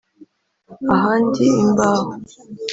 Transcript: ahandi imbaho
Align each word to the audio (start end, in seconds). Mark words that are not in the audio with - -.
ahandi 0.95 1.45
imbaho 1.63 2.09